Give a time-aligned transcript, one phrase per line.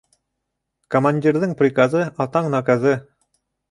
[0.95, 3.01] Командирҙың приказы атаң наказы.